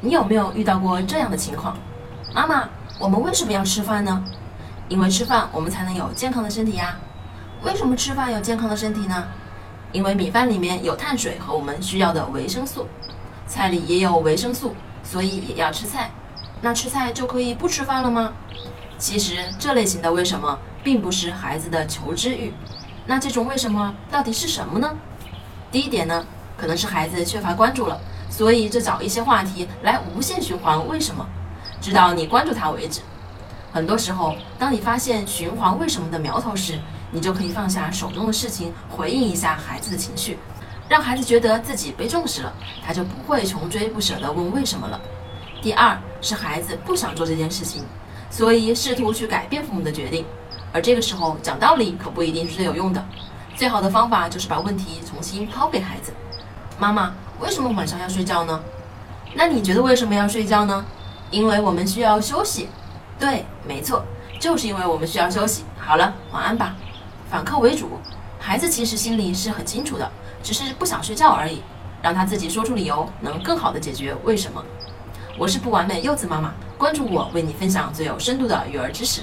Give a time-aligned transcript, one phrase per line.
[0.00, 1.76] 你有没有遇到过这样的情况？
[2.34, 4.22] 妈妈，我们为什么要吃饭呢？
[4.88, 6.96] 因为吃饭我们才能有健康的身体呀。
[7.64, 9.24] 为什么吃饭有健康的身体呢？
[9.92, 12.86] 因为米饭里面有碳水和我们需要的维生素，
[13.46, 16.10] 菜里也有维生素，所以也要吃菜。
[16.60, 18.32] 那吃菜就可以不吃饭了吗？
[18.98, 22.52] 其实这类型的为什么，并不是孩子的求知欲。
[23.06, 24.94] 那这种为什么到底是什么呢？
[25.70, 26.26] 第一点呢，
[26.56, 31.26] 可能是孩子缺乏关注了，所以就找一些话题来无限循环为什么，
[31.80, 33.00] 直到你关注他为止。
[33.72, 36.78] 很多时候，当你发现循环为什么的苗头时，
[37.10, 40.38] 你就可以放下手中的事情，回应一下孩子的情绪，
[40.88, 42.52] 让孩子觉得自己被重视了，
[42.84, 45.00] 他就不会穷追不舍地问为什么了。
[45.62, 47.84] 第二是孩子不想做这件事情，
[48.30, 50.24] 所以试图去改变父母的决定，
[50.72, 53.04] 而这个时候讲道理可不一定是最有用的。
[53.54, 56.12] 最好的方法就是把问题重新抛给孩子：
[56.78, 58.60] 妈妈，为什么晚上要睡觉呢？
[59.34, 60.84] 那你觉得为什么要睡觉呢？
[61.30, 62.68] 因为我们需要休息。
[63.18, 64.04] 对，没错，
[64.38, 65.64] 就是因为我们需要休息。
[65.78, 66.76] 好了，晚安吧。
[67.30, 67.98] 反客为主，
[68.38, 70.10] 孩子其实心里是很清楚的，
[70.42, 71.62] 只是不想睡觉而已。
[72.02, 74.62] 让他自己说出理由，能更好的解决为什么。
[75.38, 79.22] 我是不完美柚子妈妈，关注我，为你分享最有深度的育儿知识。